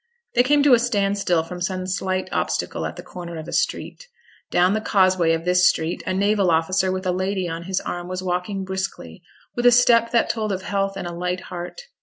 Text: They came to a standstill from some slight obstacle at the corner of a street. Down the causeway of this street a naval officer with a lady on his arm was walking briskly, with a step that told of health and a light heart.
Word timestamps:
They 0.33 0.41
came 0.41 0.63
to 0.63 0.73
a 0.73 0.79
standstill 0.79 1.43
from 1.43 1.61
some 1.61 1.85
slight 1.85 2.27
obstacle 2.31 2.87
at 2.87 2.95
the 2.95 3.03
corner 3.03 3.37
of 3.37 3.47
a 3.47 3.53
street. 3.53 4.07
Down 4.49 4.73
the 4.73 4.81
causeway 4.81 5.33
of 5.33 5.45
this 5.45 5.67
street 5.69 6.01
a 6.07 6.11
naval 6.15 6.49
officer 6.49 6.91
with 6.91 7.05
a 7.05 7.11
lady 7.11 7.47
on 7.47 7.65
his 7.65 7.79
arm 7.81 8.07
was 8.07 8.23
walking 8.23 8.63
briskly, 8.65 9.21
with 9.55 9.67
a 9.67 9.71
step 9.71 10.09
that 10.09 10.27
told 10.27 10.51
of 10.51 10.63
health 10.63 10.97
and 10.97 11.05
a 11.05 11.13
light 11.13 11.41
heart. 11.41 11.81